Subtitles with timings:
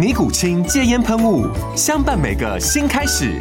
[0.00, 1.46] 尼古清戒烟喷雾，
[1.76, 3.38] 相伴每个新开始。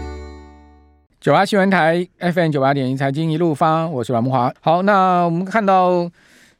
[1.22, 4.54] 九八新闻台 FM 九八点一财经一路发，我是阮木华。
[4.60, 6.12] 好，那我们看到，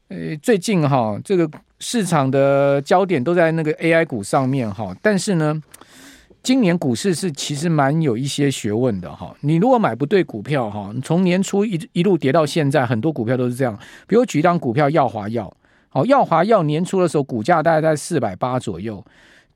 [0.08, 1.46] 呃，最近哈，这个
[1.80, 5.62] 市场的焦点都在那个 AI 股上面哈，但是呢，
[6.42, 9.36] 今年股市是其实蛮有一些学问的哈。
[9.42, 13.78] 你如果买不对股票哈，从年初一一路跌到现在，很多股票都是这样。
[14.06, 15.52] 比如举一张股票耀华药，
[15.90, 19.04] 好，耀华药年初的时候股价大概在四百八左右。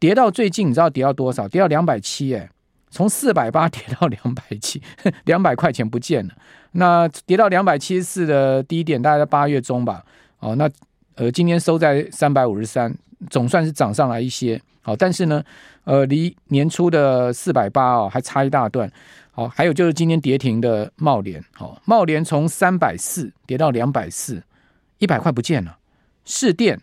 [0.05, 1.48] 跌到最近，你知道跌到多少？
[1.48, 2.47] 跌到两百七，哎，
[2.91, 4.83] 从四百八跌到两百七，
[5.24, 6.34] 两百块钱不见了。
[6.72, 10.05] 那跌到两百七十四的低点，大概在八月中吧。
[10.41, 10.69] 哦，那
[11.14, 12.94] 呃，今天收在三百五十三，
[13.30, 14.61] 总算是涨上来一些。
[14.83, 15.42] 好，但是呢，
[15.84, 18.92] 呃，离年初的四百八哦，还差一大段。
[19.30, 24.42] 好，还有就是今天跌停的茂联，好，贸联从三百四跌到两百四，
[24.98, 25.78] 一百块不见了。
[26.27, 26.78] 市电。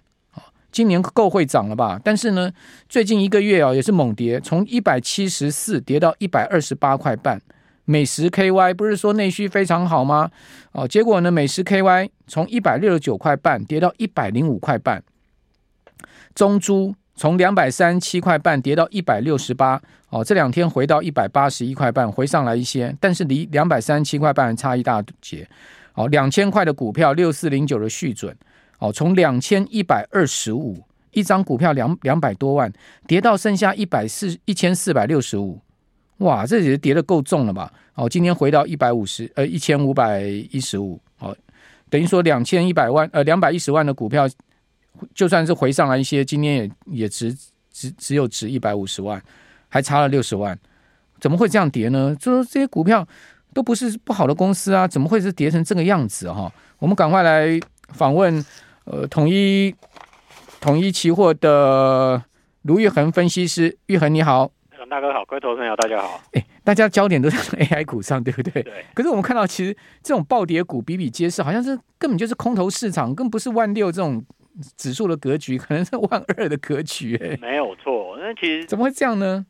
[0.72, 2.00] 今年够会涨了吧？
[2.04, 2.52] 但是呢，
[2.88, 7.42] 最近一个月啊也是猛跌，从一百七十四跌到一百二十八块半。
[7.86, 10.32] 美食 KY 不是说内需非常好吗？
[10.72, 15.04] 哦，结果呢，美食 KY 从一百六十九块半跌到一百零五块半。
[16.34, 25.46] 中租从两百三七块半跌到一百六十八，哦，这两天回到一百八十一块半，回上来一些，但是离两百三七块半差一大截。
[25.96, 28.34] 哦，两千块的股票六四零九的续准。
[28.82, 30.76] 哦，从两千一百二十五
[31.12, 32.72] 一张股票两两百多万，
[33.06, 35.62] 跌到剩下一百四一千四百六十五，
[36.18, 37.72] 哇，这也跌得够重了吧？
[37.94, 41.38] 哦，今天回到一百五十呃一千五百一十五，哦，
[41.92, 44.28] 等于说两千一百万呃两百一十万的股票，
[45.14, 46.72] 就算是回上来一些，今天也
[47.04, 47.38] 也值
[47.72, 49.22] 只只有值一百五十万，
[49.70, 50.58] 还差了六十万，
[51.20, 52.16] 怎么会这样跌呢？
[52.20, 53.08] 就说这些股票
[53.54, 56.52] 都不是不好的公司啊，怎么会是跌成这个样子哈、哦？
[56.80, 57.60] 我们赶快来
[57.90, 58.44] 访问。
[58.86, 59.74] 呃，统一
[60.60, 62.24] 统一期货的
[62.64, 64.52] 卢玉恒分析师，玉恒你好，
[64.90, 66.20] 大哥好，各位投资朋友大家好。
[66.34, 68.64] 哎，大家焦点都在 AI 股上，对不对？
[68.64, 68.86] 对。
[68.94, 74.24] 可是我们看到，其实这种暴跌股比比皆是，好像是根本就是空头市场，更不是万六这种
[74.76, 77.16] 指数的格局，可能是万二的格局。
[77.18, 78.18] 哎，没有错。
[78.20, 79.46] 那其实怎么会这样呢？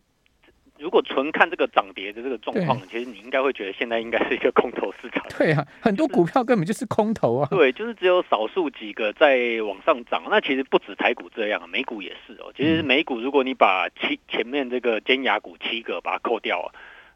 [0.82, 5.24] 如果纯看这个涨跌的这个状况，其实你应该会觉得现在应该是一个空头市场。
[5.38, 7.48] 对啊，很多股票根本就是空头啊。
[7.52, 10.24] 对，就是只有少数几个在往上涨。
[10.28, 12.52] 那其实不止台股这样，美股也是哦。
[12.58, 16.72] 其实美股如果你把七前面这个尖牙股七个把它扣掉，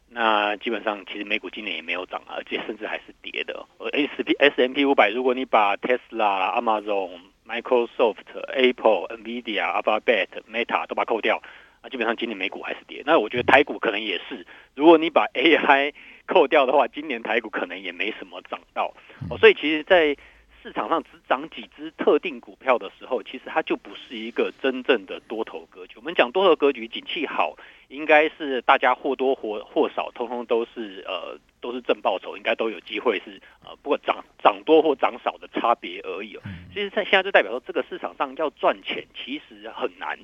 [0.08, 3.66] 那基本上其实美股今年也没有涨，而且甚至还是跌的。
[3.92, 7.10] S P S M P 五百，如果你把 Tesla、Amazon、
[7.44, 11.42] Microsoft、Apple、Nvidia、Alphabet、Meta 都把它扣掉。
[11.90, 14.46] 基本上今年美股还是跌，那我觉得台股可能也是。
[14.74, 15.92] 如果你把 AI
[16.26, 18.92] 扣掉的话，今年台股可能也没什么涨到。
[19.30, 20.16] 哦，所以其实，在
[20.62, 25.94] 市场上只涨几只特定股票的时候，其实它就不是一个真正的多头格局。
[25.98, 36.36] 我们讲多头格局，景气好，应该是大家或多或或少，通通都是呃都是正报酬，应该都有机会是呃不过涨涨多或涨少的差别而已。
[36.74, 40.18] 其实，在现在就代表说，这个市场上要赚钱其实很难。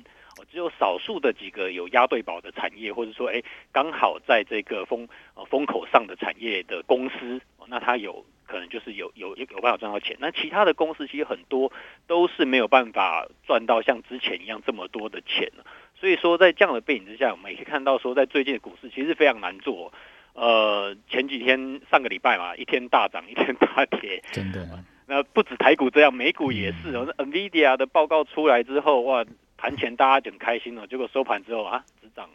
[0.53, 3.41] 只有少数的几个有押对宝的产业，或者说，哎，
[3.71, 10.15] 刚好在这个风呃风口上的产业的公司，那它有可能就是有有有办法赚到钱。
[10.19, 11.71] 那其他的公司其实很多
[12.05, 15.51] 都是没有办法赚到像之前一样这么多的钱。
[15.99, 19.91] 所以说，在这样的背景之下，我们也可以看到说，在最近的股市其实非常难做。
[20.33, 24.67] 呃，前几天上个礼拜嘛，一天大涨，一天大跌，真的。
[25.07, 26.91] 那不止台股这样，美股也是。
[26.91, 29.25] 那 NVIDIA 的报告出来之后，哇！
[29.63, 32.29] 盘前大家就很开心哦，结果收盘之后啊，只涨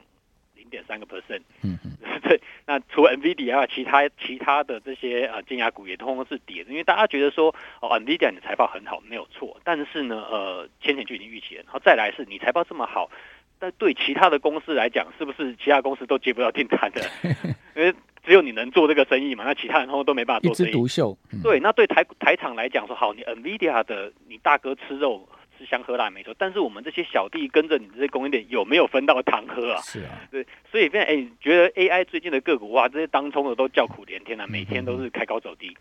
[0.56, 1.42] 零点三个 percent。
[1.62, 1.92] 嗯嗯，
[2.24, 2.40] 对。
[2.64, 9.60] 那除了 NVIDIA 外，其他其他的这些呃金牙股也通通是跌的，因为大家觉得说哦，NVIDIA 你财报很好，没有错。
[9.62, 11.62] 但是呢，呃，先前就已经预期了。
[11.64, 13.10] 然后再来是你财报这么好，
[13.58, 17.02] 但对其他的公司来讲，是不是其他公司都接不到订单的？
[17.76, 17.94] 因为
[18.24, 20.70] 只有你能做这个生意嘛，那其他人都都没办法做生意。
[20.70, 21.18] 一枝独秀。
[21.30, 25.28] 嗯、对，那对台台厂来讲说，好，你 NVIDIA 的你大哥吃肉
[25.58, 29.82] 吃香喝辣没错，但是我们这些小弟跟着你这些供应链有没有分到糖喝啊？
[29.82, 35.68] 是啊，对，所以现在哎，觉得 AI 最近的个股哇，这些当冲的都叫苦连天啊，每天都是开高走低。
[35.68, 35.76] 嗯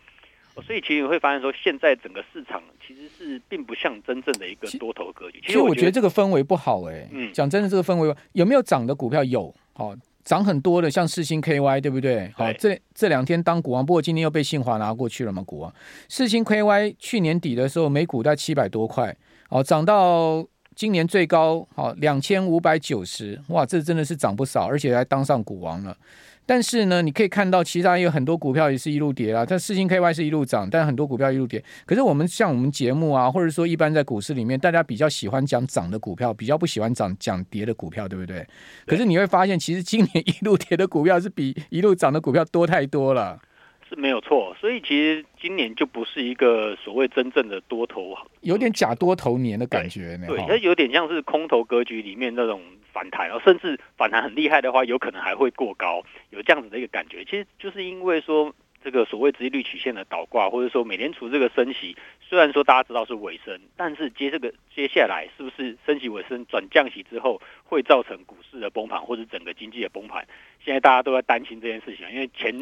[0.66, 5.40] 所以其实你会发现说，现在整个市场其实是并不像真正的一个多头格局。
[5.46, 7.08] 其实我觉得这个氛围不好哎、欸。
[7.12, 9.22] 嗯，讲真的，这个氛围有没有涨的股票？
[9.22, 12.28] 有，好涨很多的，像世星 KY，对不对？
[12.34, 15.72] 好，这这两天当股王，不过今天又被信华拿过去了嘛，股王。
[16.08, 19.16] 世星 KY 去年底的时候，每股在七百多块，
[19.48, 25.96] 好涨到今年最高好两千五百九十，哇，这真的是涨不少，而且还当上股王了。
[26.44, 29.44] 但是呢，你可以看到，其他有很多股票也是一路跌啊。
[29.44, 31.62] 它四星 KY 是一路涨，但很多股票一路跌。
[31.84, 38.38] 可是我们像我们节目啊，或者说一般在股市里面，大家比较喜欢讲涨的股票，比较不喜欢讲讲跌的股票，对不对？
[38.38, 38.46] 对。
[38.86, 43.38] 可是你会发现，其实今年 一路跌的股票是比一路涨的股票多太多了。
[43.88, 50.26] 是没有错，所以其实今年就不是一个所谓真正的多头，有点假多头年的感觉呢。
[50.28, 52.60] 对，它有点像是空头格局里面那种。
[52.90, 57.22] 反弹，甚至反弹很厉害的话，有可能还会过高，有这样子的一个感觉。
[57.24, 58.52] 其实就是因为说
[58.82, 70.26] 这个所谓殖利率曲线的倒挂，或者说美联储这个升息，虽然说大家知道是尾声，但是接这个接下来是不是升息尾声转降息之后，会造成股市的崩盘，或者整个经济的崩盘？
[70.64, 72.52] 现在大家都在担心这件事情，因为前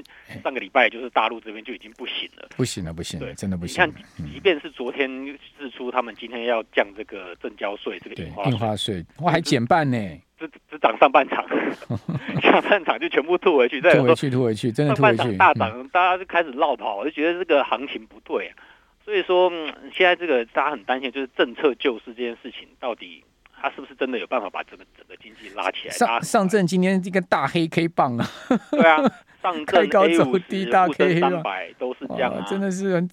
[0.42, 3.74] 上个礼拜就是大陆这边就已经不行了，不行了，不行了，对，真的不行。
[3.86, 9.98] 你看，即便是昨天日出，他们今天要降这个证交税，这个印花税，哇，还减半呢。
[10.38, 11.44] 只只涨上半场，
[12.42, 15.16] 下半场就全部吐回去，再吐回去，吐回去，真的吐回去。
[15.16, 18.56] 上半场大涨，嗯，大家就开始绕跑，我就觉得这个行情不对啊。
[19.04, 23.22] 所以说，嗯，现在这个大家很担心，就是政策救市这件事情，到底
[23.60, 25.94] 它是不是真的有办法把整个整个经济拉起来？
[25.94, 28.26] 上上证今天这个大黑 K 棒啊，
[28.70, 28.96] 对啊，
[29.40, 33.10] 上 证开高走低，大 K 三百都是这样，啊，真的是很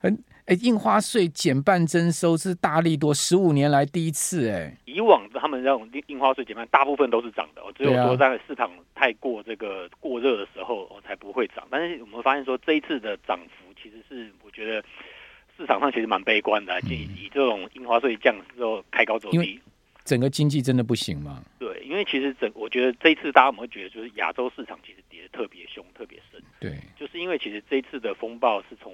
[0.00, 0.24] 很。
[0.46, 4.76] 哎，印花税减半征收是大力多，十五年来第一次哎。
[4.86, 11.64] 以往他们这种印花税减半，大部分都是涨的，只有说在市场太过这个过热的时候，才不会涨。
[11.70, 14.84] 但是我们发现说，这一次的涨幅其实是我觉得
[15.56, 19.60] 市场上其实蛮悲观的，以、嗯、以这种印花税降之后开高走低，
[20.04, 21.40] 整个经济真的不行吗？
[21.60, 26.42] 对，因为其实整我觉得这一次大家我们会觉得就是亚洲市场其实跌得特别凶、特别深。
[26.58, 28.92] 对，就是因为其实这一次的风暴是从。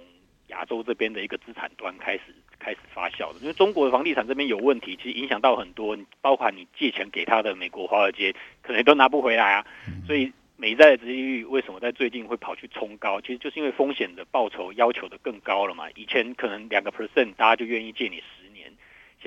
[0.48, 2.22] 亚洲这边的一个资产端开始
[2.58, 9.66] 开始发酵的，因为中国的房地产这边有问题，其实影响到很多，包括你借钱给他的美国华尔街，可能都拿不回来啊。
[10.06, 13.20] 所以美债的殖利率为什么在最近会跑去冲高？
[13.20, 15.84] 其实就是因为风险的报酬要求的更高了嘛。
[15.94, 18.37] 以前可能两个 percent 大家就愿意借你十年，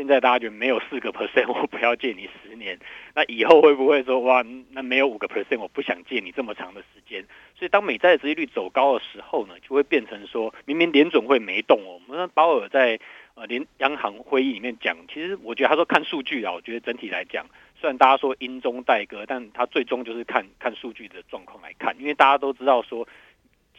[0.01, 2.75] 现在大家就没有四个 percent，我不要借你十年。
[3.13, 7.23] 那以后会不会说哇，那没有五个 percent，我不想借你这么长的时间？
[7.53, 12.01] 所以当美债的殖利率走高的时候呢，就会变成说，明明联准会没动哦。
[12.07, 12.99] 我们鲍尔在
[13.35, 17.45] 呃联央行会议里面讲，其实我觉得他说看数据啊，我觉得整体来讲，
[17.79, 23.07] 虽然大家说英中带鸽，但他最终就是看看数据的状况来看，因为大家都知道说。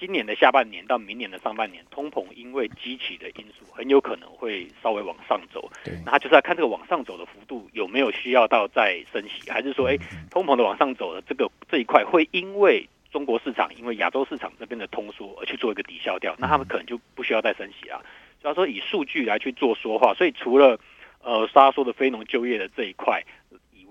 [0.02, 5.70] 今年的下半年到明年的上半年，通膨因为激起的因素，很有可能会稍微往上走。
[5.84, 9.96] 对，那他就是要看这个往上走的幅度有没有需要到再升息，还是说，哎，
[10.28, 18.02] 通膨的往上走的这个这一块会因为中国市场、因为亚洲市场这边的通缩而去做一个抵消掉，那他们可能就不需要再升息啊。
[18.42, 20.80] 所以说以数据来去做说话，所以除了
[21.22, 23.22] 呃，沙说的非农就业的这一块。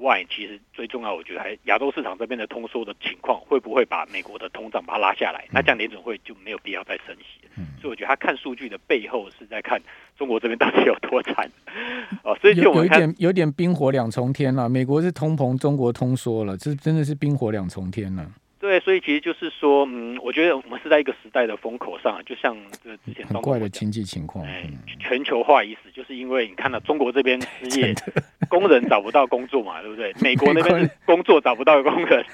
[0.02, 5.46] 外，其实最重要，我觉得还亚洲市场这边的通缩的情况，会不会把美国的通胀把它拉下来？
[5.52, 7.40] 那这样联准会就没有必要再升息。
[7.82, 9.82] 所以我觉得他看数据的背后是在看
[10.18, 11.50] 中国这边到底有多惨。
[12.24, 14.70] 哦，所以就有，有一点有点冰火两重天了。
[14.70, 18.24] 美国是通膨，中国通缩了，这真的是冰火两重天了。
[18.24, 18.41] 对，
[18.82, 24.70] 所以其实就是说，嗯，我觉得我们是在一个时代的风口上，就像这之前很怪的经济情况，哎，
[25.00, 27.94] 全球化已死，就是因为你看到中国这边失 业，
[28.50, 30.14] 工人找不到工作嘛，对不对？
[30.22, 32.26] 美国那边是工作找不到工人，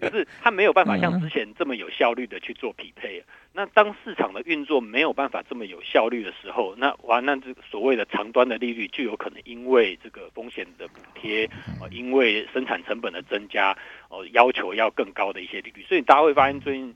[0.00, 3.22] 就是他没有办法像之前这么有效率的去做匹配。
[3.54, 11.46] 那当市场的运作没有办法这么有效率的时候，那完，那这个所谓的长端的利率就有可能因为这个风险的补贴，
[11.78, 13.76] 呃，因为生产成本的增加，
[14.08, 16.94] 呃，要求要更高的一些利率，所以大家会发现最近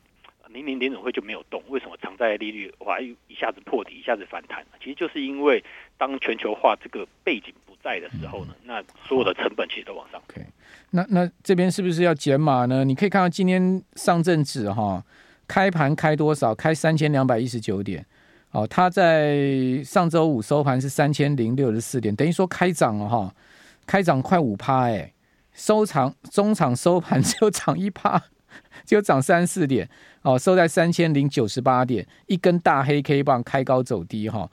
[0.49, 4.65] 明明联总会就没有动，为什么长债利率哇一下子破底，一下子反弹？
[4.83, 5.63] 其实就是因为
[5.99, 10.19] 当全球化这个背景不在的时候呢，那所有的成本其实都往上。
[10.31, 10.41] OK，
[10.91, 12.83] 那那这边是不是要减码呢？
[12.83, 15.05] 你可以看到今天上证指哈。
[15.47, 16.55] 开盘开多少？
[16.55, 18.05] 开三千两百一十九点。
[18.53, 23.35] 哦，它在上周五收盘是三千零六十四点，等于说开涨了哈，
[23.87, 25.13] 开涨快五趴哎。
[25.53, 28.23] 收场中场收盘只有涨一趴，
[28.85, 29.89] 只有涨三四点，
[30.21, 34.51] 哦，收在三千零九十八点，一根大黑 K 棒开高走低，哈，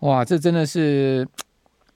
[0.00, 1.28] 哇，这真的是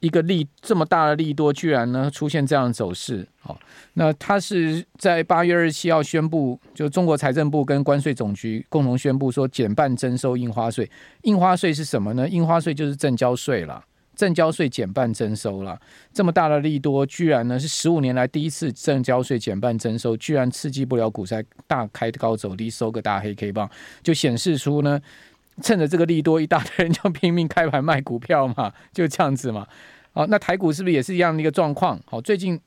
[0.01, 3.57] 一个利这么大的利多，居然呢出现这样的走势，哦，
[3.95, 10.91] 那它是在八月二十七号宣布，就中国财政部跟关税总局共同宣布说减半征收印花税，
[11.23, 12.29] 印花税是什么呢？
[12.29, 13.85] 印花税就是证交税了。
[14.17, 15.81] 证交税减半征收了，
[16.13, 23.71] 这么大的利多，居然呢是十五年来第一次证交税减半征收，居然刺激不了股灾，大开高走低，收个大黑 K 棒，
[24.03, 25.01] 就显示出呢，
[25.63, 29.67] 趁着这个利多，一大堆人就拼命开盘卖股票嘛， 就这样子嘛。
[30.13, 31.99] 好，那台股是不是也是一样的一个状况？
[32.05, 32.61] 好，最近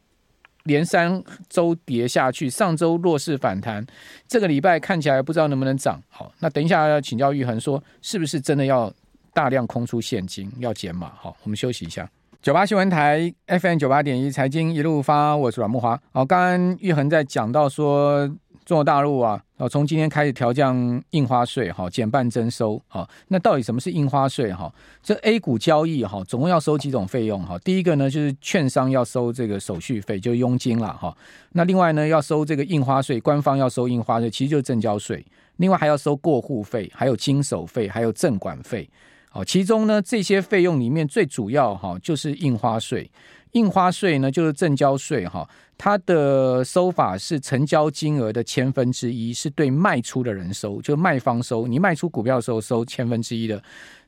[0.63, 3.85] 连三周跌下去，上周弱势反弹，
[4.27, 6.01] 这个礼拜看起来不知道能不能涨。
[6.09, 8.91] 好，那等一下要请教玉恒说，是不是真的要？
[9.35, 12.07] 大量空出现金要减码，好，我们休息一下。
[12.39, 15.99] 九八新闻台 FM 九八点一财经一路发，我是阮木华。
[16.11, 18.29] 好，刚刚玉恒在讲到说，
[18.65, 24.53] 中国大陆啊，哦，从今天开始调降印花税，哈，减半征收，好，那到底什么是印花税？
[24.53, 27.43] 哈，这 A 股交易哈，总共要收几种费用？
[27.43, 31.15] 哈，第一个呢就是券商要收这个手续费，就是佣金了，哈。
[31.51, 35.25] 那另外呢要收这个印花税，官方要收印花税，其实就是证交税。
[35.57, 38.89] 另外还要收过户费，还有经手费，还有证管费。
[39.29, 43.09] 好，其中呢，这些费用里面最主要哈就是印花税。
[43.53, 51.67] 印花税呢就是证交税哈，它的收法是成交金额的千分之一，是对卖出的人收，就卖方收。
[51.67, 53.63] 你卖出股票的时候收千分之一的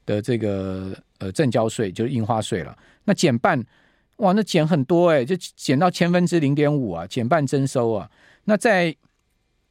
[0.06, 2.78] 的这个呃证交税，就是印花税了。
[3.06, 3.64] 那减半，
[4.18, 8.10] 哇，那减很多哎，就减到千分之零点五啊，减半征收啊。
[8.44, 8.96] 那在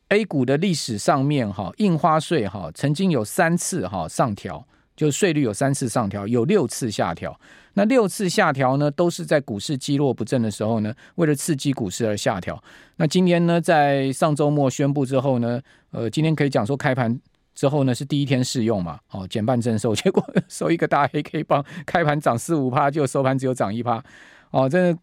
[0.09, 4.67] A 股的历史上面哈，印花税哈曾经有三次哈上调。
[4.97, 7.37] 就税率有三次上调，有六次下调。
[7.75, 12.63] 那六次下调呢，都是在股市积弱不振的时候呢，为了刺激股市而下调。
[12.97, 17.19] 那今天呢，在上周末宣布之后呢，呃，今天可以讲说开盘
[17.55, 24.03] 之后呢是第一天试用嘛，哦，减半征收， 结果收一个大黑 K 棒，开盘涨四五趴，就收盘只有涨一趴，
[24.51, 24.99] 哦，真的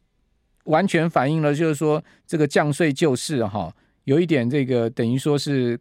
[0.64, 3.74] 完全反映了就是说这个降税救市哈，
[4.06, 5.80] 有一点这个等于说是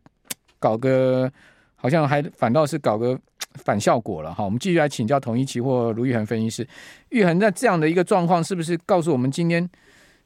[0.59, 1.31] 搞个，
[1.77, 3.19] 好像还反倒是搞个。
[3.55, 6.67] 反效果了哈，我们继续来请教同一期货卢玉恒分析师。
[7.09, 9.69] 玉恒，那这样的一个状况，是不是告诉我们今天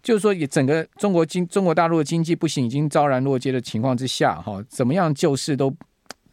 [0.02, 5.74] 就是说，也整个中国经中国大陆的经济不行，已经昭然若揭的情况之下，哈，怎么样救市都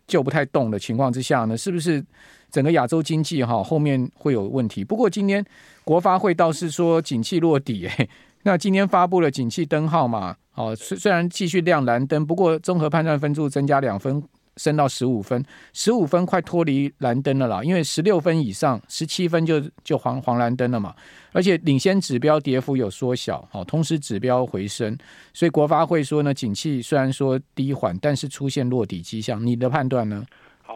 [0.05, 1.55] 救不太动的情况之下呢？
[1.55, 2.03] 是不是
[2.51, 4.83] 整个亚洲经济哈后面会有问题？
[4.83, 5.43] 不过今天
[5.85, 8.07] 国发会倒是说景气落底，哎，
[8.43, 14.21] 那今天发布了景气灯号嘛，哦，虽虽然继续亮蓝灯，不过综合判断分数增加两分。
[14.57, 15.43] 升到十五分，
[15.73, 20.93] 十五分快脱离蓝灯了啦，因为十六分以上，十七分就就黄黄蓝灯了嘛。
[21.31, 24.97] 而且领先指标跌幅有缩小，好，同时指标回升，
[25.33, 29.45] 所以国发会说呢，景气虽然说低缓，但是出现落底迹象。
[29.45, 30.25] 你的判断呢？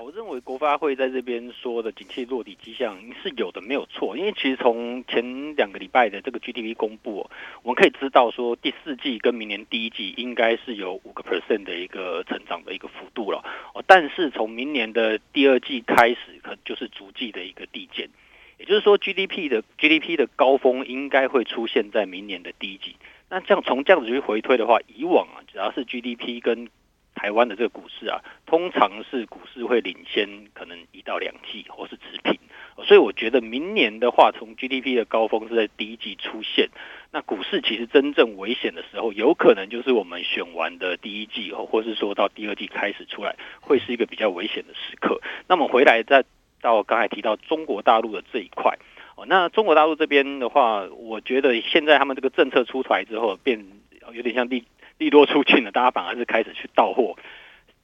[0.06, 4.16] 我认为国发会在这边说的景气落底迹象是有的，没有错。
[4.16, 7.28] 因为其实从前两个礼拜的这个 GDP 公布，
[7.64, 13.44] 我们可以知道说第四季跟明年第一季应该是有五个 percent 的一个成长的一个幅度了。
[13.74, 18.08] 哦，但是从明年的第二季开始，可就是逐季的一个递减。
[18.60, 22.96] 也就是说，GDP 的 GDP 的高峰应该会出现在明年的第一季。
[23.32, 26.70] 那这样从这样子去回推的话，以往啊，只要是 GDP 跟
[27.16, 32.38] 台湾的这个股市啊，通常是股市会领先可能一到两季，或是持平。
[32.86, 36.70] 所以我觉得明年的话，从 GDP 的高峰是在第一季出现，
[37.12, 45.22] 那股市其实真正危险的时候，有可能就是我们选完的第一季，或是说到第二季开始出来，会是一个比较危险的时刻。
[45.48, 46.26] 那么回来再
[46.62, 48.78] 到刚才提到中国大陆的这一块，
[49.16, 53.66] 哦，那中国大陆这边的话，我觉得现在他们这个政策出台之后，变
[54.12, 54.66] 有点像第。
[54.98, 57.16] 利多出尽了，大家反而是开始去到货。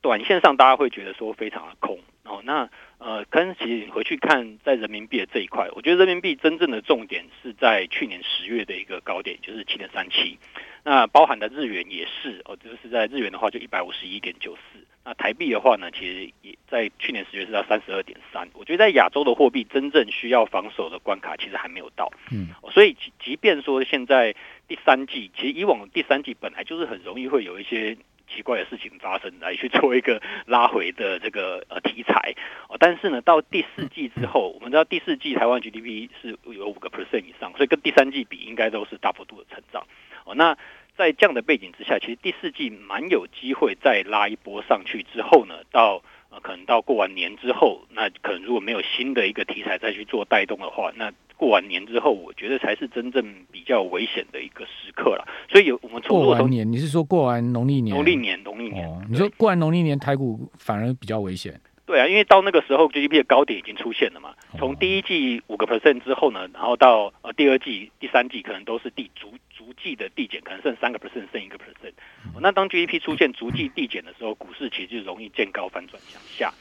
[0.01, 2.41] 短线上大家会觉得说非常的空哦。
[2.43, 10.39] 那呃，可是其实你回去看在人民币的这一块，我觉得人民币真正的重点是在去年十月的一个高点，就是七点三七。
[10.83, 14.79] 那包含的日元也是哦，就是在日元的话就一百五十一点九四。
[15.05, 18.47] 那台币的话呢，其实也在去年十月是到三十二点三。
[18.53, 22.11] 我觉得在亚洲的货币真正需要防守的关卡，其实还没有到。
[22.31, 24.33] 嗯，所以即即便说现在。
[24.71, 27.97] 第三季其实以往第三季本来就是很容易会有一些
[28.33, 32.33] 奇怪的事情发生，来去做一个拉回的这个呃题材
[32.69, 32.77] 哦。
[32.79, 39.85] 但是呢，到第四季之后，我们知道第四季台湾 GDP 是有五个 percent 以上，所以跟第三季比应该都是大幅度的成长
[40.23, 40.33] 哦。
[40.35, 40.57] 那
[40.95, 51.11] 在这样的背景之下，其实第四季蛮有机会再拉一波上去之后呢，到呃可能到过完年之后，那可能如果没有新的一个题材再去做带动的话，那。
[51.41, 55.27] 过完年之后，我觉得才是真正比较危险的一个时刻了。
[55.49, 57.95] 所以有我们从过完年，你是说过完农历年？
[57.95, 58.87] 农历年，农历年。
[58.87, 61.59] 哦，你说过完农历年台股反而比较危险。
[61.87, 64.35] 对啊，因为到那个时候 GDP 的高点已经出现了嘛。
[64.59, 71.93] 从第一季五个 percent 之后呢，然后到呃第二季、第三季可能都是递逐逐季的递减，可能剩三个 percent，剩一个 percent。
[72.39, 76.53] 那当 GDP 出现逐季递减的时候，股市其实就容易见高反转向下。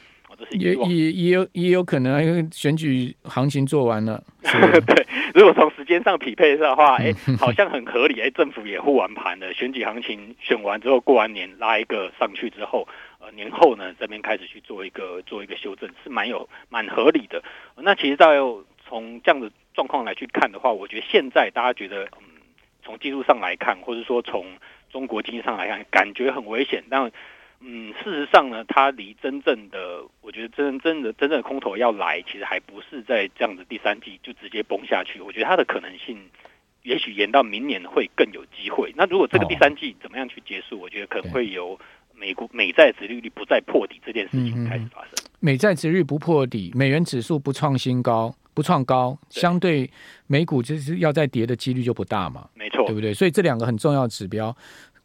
[0.51, 4.21] 也也也有也有可能，因为选举行情做完了。
[4.41, 8.19] 对，如果从时间上匹配的话， 哎，好像很合理。
[8.19, 12.87] 哎，政府也护完盘了，选举行情选完之后，过完年拉一个上去之后，
[13.19, 17.43] 呃，年后呢这边开始去做一个做一个修正，是蛮有蛮合理的。
[17.77, 18.37] 那其实在
[18.87, 22.41] 从这样的状况来去看的话，我觉得现在大家觉得，嗯，
[22.83, 24.45] 从技术上来看，或者说从
[24.91, 27.11] 中国经济上来看，感觉很危险，但。
[27.63, 35.21] 嗯，事实上呢，它离真正的，我觉得真真的真正的空头要来，其实还不是在这样子第三季就直接崩下去。
[35.21, 36.17] 我觉得它的可能性，
[36.81, 38.91] 也许延到明年会更有机会。
[38.97, 41.79] 那如果这个第三季怎么样去结束，我觉得可能会由
[42.15, 45.11] 美国美债殖利率不再破底这件事情开始发生。
[45.39, 49.87] 美债殖率不破底，美元指数不创新高，不创高，相对
[50.25, 52.49] 美股就是要再跌的几率就不大嘛。
[52.55, 53.13] 没错，对不对？
[53.13, 54.55] 所以这两个很重要的指标。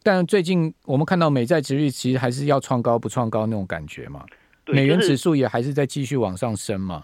[0.07, 4.25] 但最近我们看到美债值率其实还是要创高不创高那种感觉嘛，
[4.65, 7.03] 美元指数也还是在继续往上升嘛。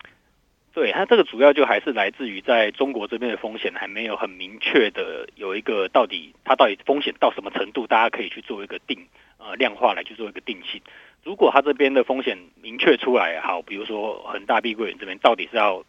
[0.73, 8.97] 对，它这个主要就还是来自于在中国这边的风险还没有很明确的有一个到底它到底风险到什么程度，大家可以去做一个定
[9.37, 10.79] 呃量化来去做一个定性。
[11.25, 15.83] 如果它这边的风险明确出来，好，比如说恒大碧桂园这边到底是要。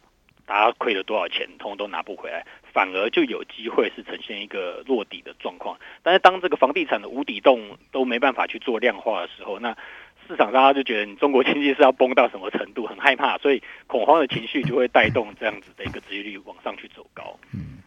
[0.45, 5.77] 大家亏了多少钱，通通都拿不回来，反而就有机会是呈现一个落底的状况。
[6.03, 9.75] 但是当这个房地产的无底洞都没办法去做量化的时候，那
[10.27, 17.37] 市场大家就觉得你中国经济是要崩到什么程度，很害怕，所以恐慌的情绪就会带动这样子的一个殖利率往上去走高。
[17.53, 17.79] 嗯，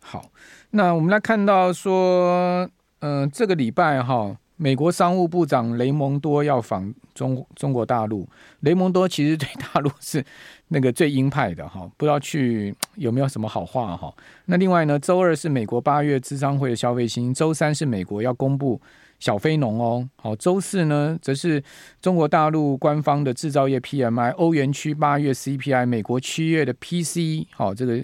[0.00, 0.22] 好，
[0.70, 2.68] 那我们来看到说，
[3.00, 4.36] 嗯、呃，这个礼拜哈。
[4.64, 8.26] 美国商务部长雷蒙多要访中中国大陆。
[8.60, 10.24] 雷蒙多其实对大陆是
[10.68, 14.10] 那个最鹰派的哈，不知道去 有没有什么好话哈。
[14.46, 18.80] 那另外呢，周二是美国八月制商会的消费新，周三是美国要公布
[19.20, 20.08] 小非农哦。
[20.16, 21.62] 好，周四呢则是
[22.00, 28.02] 中国大陆官方的制造业 PMI，欧元区八月 CPI，美国七月的 PC，好，这个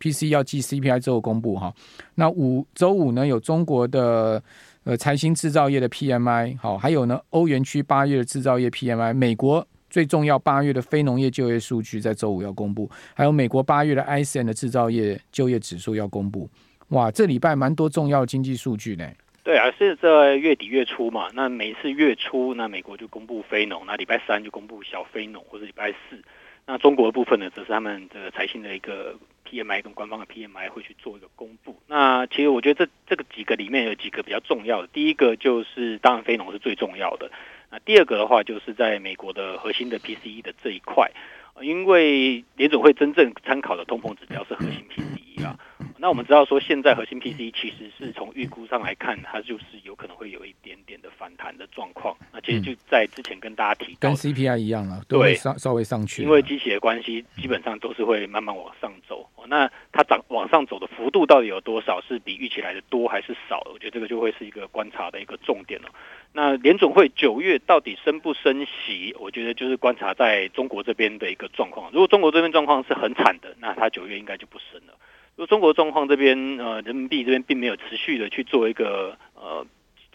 [0.00, 1.72] PC 要继 CPI 之后公布哈。
[2.16, 4.42] 那五周五呢有中国的。
[4.84, 16.46] 呃，财新制造业的 PMI 好，还有呢，欧元区八月的制造业 PMI，美国最重要八月的非农业就业数据在周五要公布，还有美国八月的 ISM 的制造业就业指数要公布。
[16.88, 19.08] 哇，这礼拜蛮多重要经济数据呢。
[19.42, 26.22] 对啊，是在月底月初嘛，那每次月初，那美国就公布非农，那礼拜三就公布小非农，或者礼拜四。
[26.66, 29.14] 那中国的部分呢，则是他们这个财新的一个
[29.46, 31.78] PMI 跟官方的 PMI 会去做一个公布。
[31.86, 37.30] 那其实我觉得这这个几个里面有几个比较重要的，第一个就是当然非农是最重要的。
[37.70, 41.10] 那第二个的话，就是在美国的核心的 PCE 的这一块，
[41.60, 45.58] 因为联总会真正参考的通膨指标是核心 PCE 啊。
[46.04, 52.14] 那我们知道说，现在核心 PCE 其实是从预估上来看，它就是有可能会有一点点的反弹的状况。
[52.30, 56.22] 那其实就在之前跟大家提到，跟 CPI 一样了，都会稍稍微上去。
[56.22, 59.26] 因为机器的关系，基本上都是会慢慢往上走。
[59.46, 62.02] 那它涨往上走的幅度到底有多少？
[62.06, 63.66] 是比预期来的多还是少？
[63.72, 65.88] 我觉得这个就会是一个观察的一个重点了。
[66.34, 69.16] 那联总会九月到底升不升息？
[69.18, 71.90] 我觉得就是观察在中国这边的一个状况。
[71.92, 74.92] 如果中国这边状况是很惨的，那它九月应该就不升了。
[75.36, 79.66] 如果中国状况这边，呃，人民币这边并没有持续的去做一个呃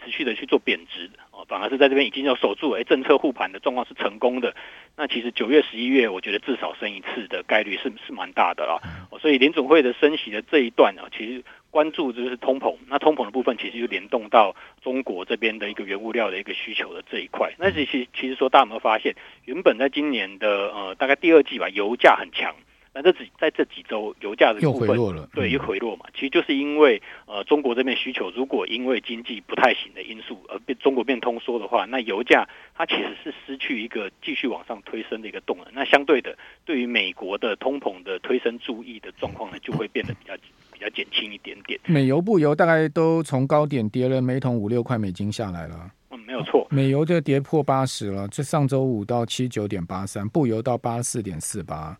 [0.01, 4.55] 持续的去做贬值哦，反而是在这边已经要守住，哎，政策护盘的状况是成功的。
[4.95, 8.79] 那其实九月、十一月，我觉得至少升一次的概率是是蛮大的啦。
[9.19, 12.77] 所以联总会的升息的这一段啊，其实关注就是通膨。
[12.87, 17.53] 那通膨的部分其实就联动到中国这边的一个原物料的一个需求的这一块。
[17.57, 22.55] 那其实其实说大家有没有发现，原本在今年的呃大概第二季吧，油价很强。
[23.01, 26.05] 那这几在这几周油价的部分又回落了，对，又回落嘛。
[26.13, 35.67] 其实就是因为呃，中国这边需求如果因为经济不太行的因素而变中国变通缩的话，那油价它其实是失去一个继续往上推升的一个动能。
[35.73, 40.33] 那相对的，对于美国的通膨的推升注意的状况呢，就会变得比较
[40.73, 41.79] 比较减轻一点点。
[41.85, 45.91] 美油、布油大概都从高点跌了每桶五六块美金下来了。
[46.11, 48.27] 嗯，没有错，美油就跌破八十了。
[48.27, 51.97] 这上周五到七九点八三，布油到八十四点四八。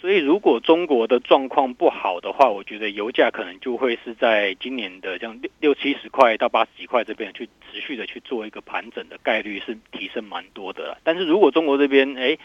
[0.00, 10.98] 所以，如果中国的状况不好的话，我觉得油价可能就会是在今年的这样六六七十块到八十几块这边去持续的去做一个盘整的概率是提升蛮多的。
[11.02, 12.36] 但是如果中国这边哎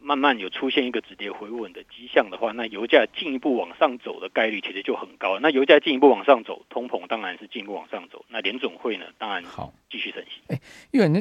[0.00, 5.38] 慢慢有出现一个止跌回稳的迹象的话，那油价进一步往上走的概率其实就很高。
[5.40, 8.24] 那油价进一步往上走，通膨当然是进一步往上走。
[8.28, 10.40] 那联总会呢，当然好继续升息。
[10.48, 10.60] 哎，
[10.92, 11.20] 因为那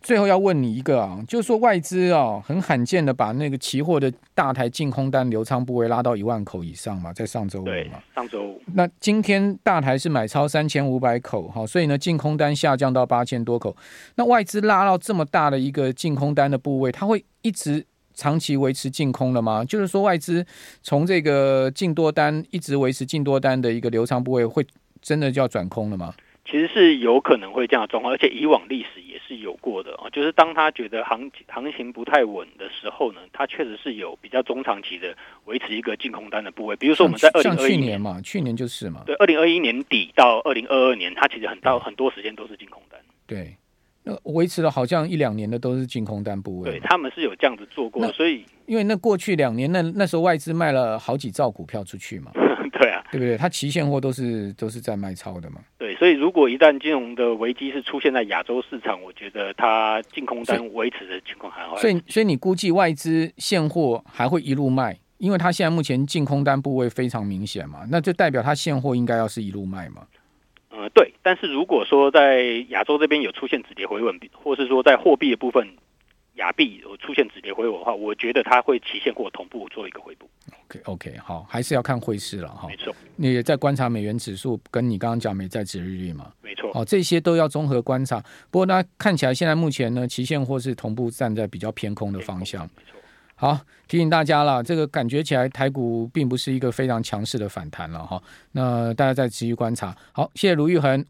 [0.00, 8.62] 最后要问你一个啊，就是说外资啊，很罕见的把那个期货的大台净空单流仓部位拉到一万口以上嘛，在上周五嘛，上周五。
[8.74, 13.76] 那今天大台是买超三千五百口，哈，所以呢，净空单下降到八千多口。
[14.14, 17.86] 那外资拉到这么大的一个净空单的部位，它会一直。
[18.14, 19.64] 长期维持净空了吗？
[19.64, 20.44] 就是说，外资
[20.82, 24.66] 从这个净多单一直维持净多单的一个流仓部位，会
[25.00, 26.12] 真的就要转空了吗？
[26.50, 30.08] 其实是有可能会这样的状况，而且以往历史也是有过的啊。
[30.10, 36.74] 就是当他觉得行行情不太稳的时候呢，他确实是有比较中长期的维持一个净空单的部位。
[36.76, 42.98] 比如说我们在二零二一年嘛，去年就是嘛，对，二零二一年底到二零二二年，它其实很到很多时间都是净空单。
[43.26, 43.54] 对。
[44.04, 52.30] 那维持了好像一两年的都是净空单部位，对，他们是有这样子做过，所以因为那过去两年那那时候外资卖了好几兆股票出去嘛，
[52.78, 53.36] 对啊，对不对？
[53.36, 70.06] 它期现货都是都是在卖超的嘛，对，所以如果一旦金融的危机是出现在亚洲市场，我觉得它净空单维持的情况还好，所以所以你估计外资现货还会一路卖，因为它现在目前净空单部位非常明显嘛，那就代表它现货应该要是一路卖嘛。
[70.70, 75.66] 呃，对，但是如果说在亚洲这边有出现止跌回稳，或是说在货币的部分，
[76.38, 80.28] 亚币有出现止跌回稳的话，我觉得它会期现货同步做一个回补。
[80.64, 82.66] OK OK，好，还是要看汇市了哈。
[82.68, 86.32] 没错，你也在观察美元指数，跟你刚刚讲美债殖利率嘛。
[86.42, 88.20] 没错，哦，这些都要综合观察。
[88.50, 92.62] 不过呢，看起来现在目前呢，期现货是同步站在比较偏空的方向。
[92.76, 92.98] 没错。
[93.34, 98.20] 好，提醒大家了，这个感觉起来台股并不是一个非常强势的反弹了哈。
[98.52, 99.96] 那大家再持续观察。
[100.12, 101.04] 好，谢谢卢昱衡。